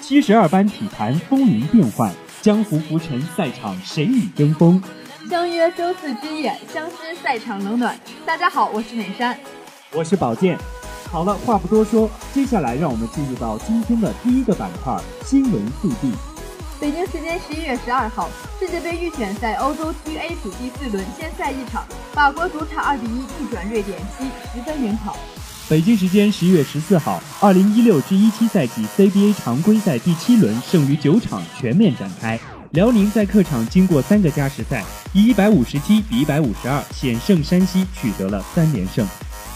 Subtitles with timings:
[0.00, 4.82] 七十二班体坛风云变幻，江湖浮沉赛场谁与争锋？
[5.28, 7.94] 相约周四之夜，相知赛场冷暖。
[8.24, 9.38] 大家好，我是美山，
[9.92, 10.58] 我是宝剑。
[11.10, 16.10] 好了，话不多说，接下来让我们进入到今天的第一个板块——新闻速递。
[16.82, 18.28] 北京时间十一月十二号，
[18.58, 25.16] 世界杯预选赛欧洲区 A 组第四轮先赛一场，法国主场二比一逆转瑞典，七十分领跑。
[25.68, 32.36] 北京时间十一月十四号，二零一六至一七赛季 CBA 常规赛第七轮剩余九场全面展开，
[32.72, 39.06] 辽宁在客场经过三个加时赛，以一百五十七比一百五十二险胜山西，取得了三连胜。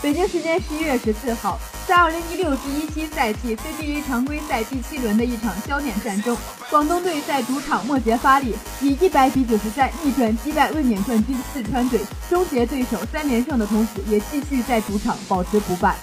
[0.01, 6.37] 北京时间十一月十四号，在二零一六至一七赛季 CBA 常规赛第七轮的一场焦点战中，
[6.69, 15.95] 广东队在主场末节发力，以一百比九十三逆转击败卫冕冠军四川队，终结对手三连胜的同时，也继续在主场保持不败。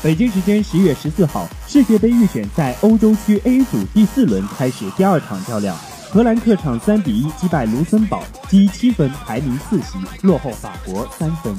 [0.00, 5.76] 北京时间十一月十四号，世界杯预选赛欧洲区 A 组第四轮开始第二场较量，
[6.08, 11.52] 荷兰客场三比一击败卢森堡，积七分排名四席，落后法国三分。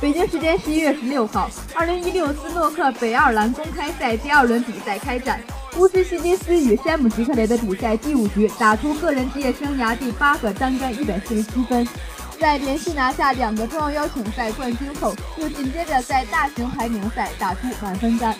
[0.00, 5.40] 北京时间十一月十六号，二零一六斯诺克北爱尔兰公开赛第二轮比赛开战，
[5.76, 11.86] 乌斯希金斯与山姆吉克雷的比赛第五局打出个人职业生涯第八个单杆一百四十七分，
[12.38, 18.32] 在连续拿下两个重要邀请赛冠军后，又紧接着在大型排名赛打出满分单。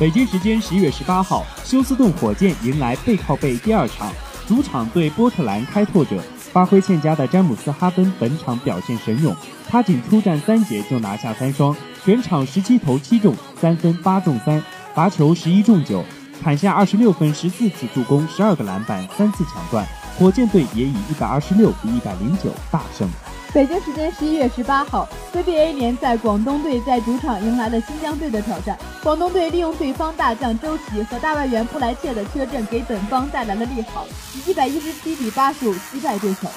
[0.00, 4.12] 北京时间十一月十八号，休斯顿火箭迎来背靠背第二场，
[4.48, 6.20] 主场对波特兰开拓者。
[6.52, 9.36] 发挥欠佳的詹姆斯·哈登本场表现神勇，
[9.68, 14.62] 他仅出战三节就拿下三双，全场十七投七中，三分八中三，
[14.94, 16.04] 罚球十一中九，
[16.42, 19.86] 砍下二十六分、十四次助攻、十二个篮板、三次抢断。
[20.18, 23.06] 火箭队也以一百二十六比一百零九大胜。
[23.52, 28.78] 北京时间十一月十八号，CBA 联赛广东队在主场迎来了新疆队的挑战。
[29.02, 36.48] 广东队利用对方大将周琦和大外援布莱切的缺阵，给本方带来了利好，以一百一十七比八十五击败对手。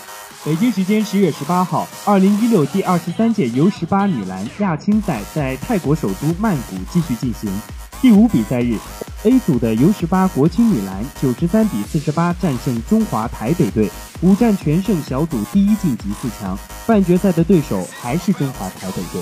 [0.45, 7.51] 北京时间十月十八号，二零一六第二十三届 U 十八女篮亚青赛在泰国首都曼谷继续进行。
[8.01, 8.77] 第五比赛日
[9.23, 13.91] ，A 组的 U 十八国青女篮九十三比四十八战胜中华台北队，
[14.21, 16.57] 五战全胜，小组第一晋级四强。
[16.87, 19.21] 半决赛的对手还是中华台北队。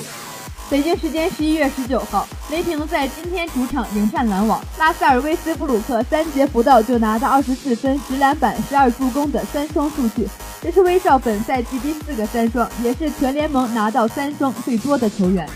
[0.69, 10.27] 北京时间十一月十九号，雷霆在今天主场迎战篮网，拉塞尔·威斯布鲁克三节不到就拿到二十四分、十篮板、十二助攻的三双数据，
[10.59, 15.47] 这是威少本赛季第四个三双，也是全联盟拿到三双最多的球员。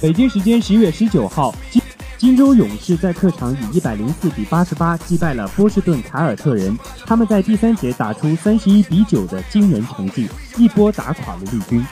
[0.00, 1.82] 北京时间十一月十九号，金
[2.16, 11.84] 金州勇士在客场以一百零四比八十八击败了波士顿凯尔特人，他们在第三节打出三十一比九的惊人成绩，一波打垮了绿军。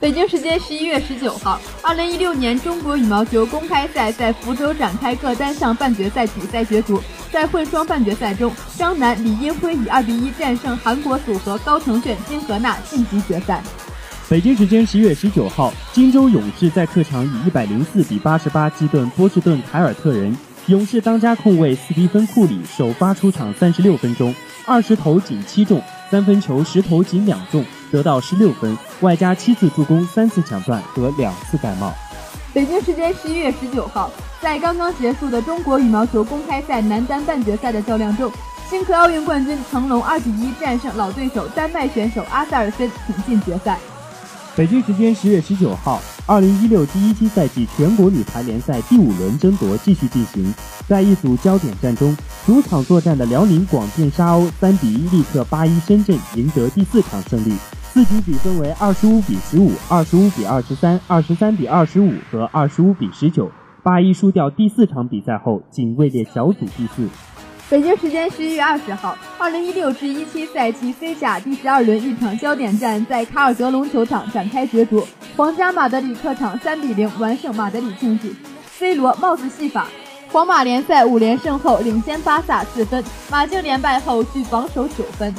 [0.00, 7.02] 北京时间十一月十九号，二零一六年中国羽毛球公开赛在福州展开各单项半决赛比赛角逐。
[7.32, 13.60] 在混双半决赛中，张楠李英辉以二比一战胜韩国组合高成炫金荷娜晋级决赛。
[14.28, 20.36] 北京时间十月十九号，金州勇士在客场以一百零四比八十八击顿波士顿凯尔特人。
[20.66, 24.32] 勇士当家控卫斯蒂芬库里首发出场三十六分钟，
[24.64, 27.64] 二十投仅七中，三分球十投仅两中。
[27.90, 31.92] 得到十六分，外加七次助攻、三次抢断和两次盖帽。
[32.52, 34.10] 北京时间十一月十九号，
[34.40, 38.32] 在刚刚结束的中国羽毛球公开赛男单半决赛的较量中，
[38.68, 43.78] 新科奥运冠军成龙二比一战胜老对手丹麦选手阿塞尔森，挺进决赛。
[44.56, 50.52] 北京时间十月十九号，二零一六第一期赛季全国女排联赛第五轮争夺继续进行，
[50.88, 57.54] 在一组焦点战中，主场作战的辽宁广电沙鸥三比一力克八一深圳，赢得第四场胜利。
[57.92, 63.50] 四局比分为二十五比十五、二十五比二十三、二十三比二十五和二十五比十九。
[63.82, 67.08] 八一输掉第四场比赛后，仅位列小组第四。
[67.70, 75.06] 北京时间十一月二十号，二零一六至一七赛季西甲第十二轮一场焦点战在卡尔德隆球场展开角逐，
[75.36, 78.34] 皇家马德里客场三比零完胜马德里竞技
[78.78, 79.88] ，C 罗帽子戏法，
[80.30, 85.34] 皇马联赛五连胜后领先巴萨四分，马竞连败后续榜首九分。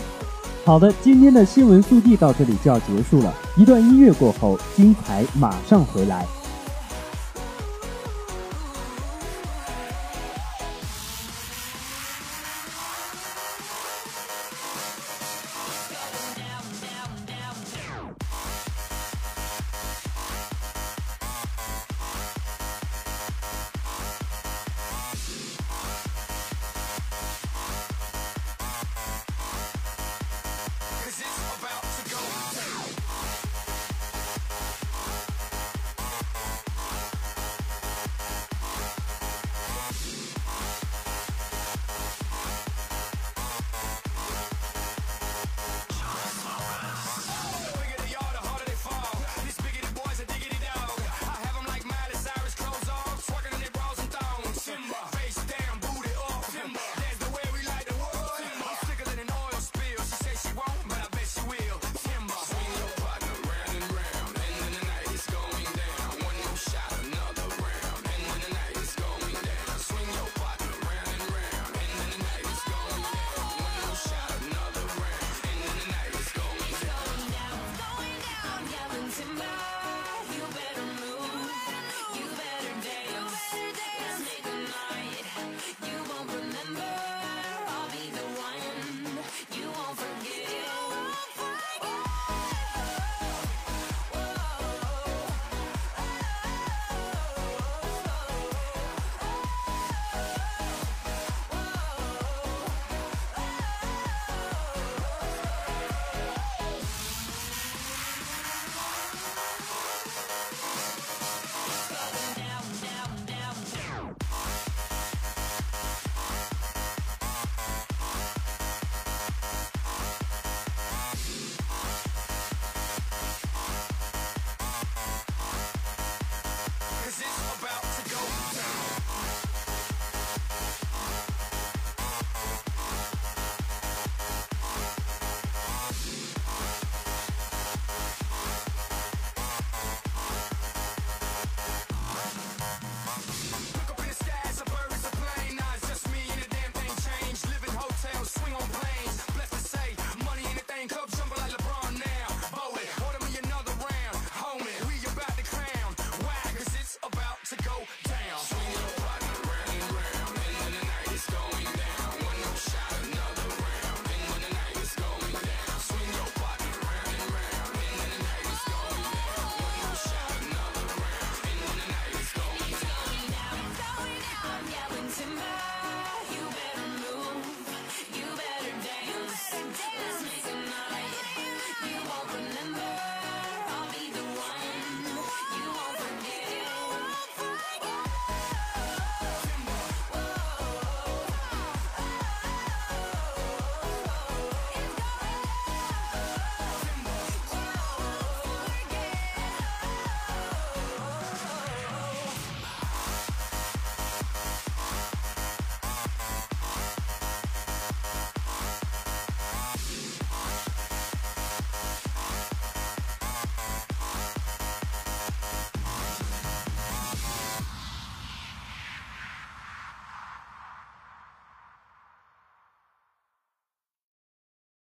[0.66, 3.34] 好的，今天的新闻速递到这里就要结束了。
[3.58, 6.26] 一段音乐过后，精彩马上回来。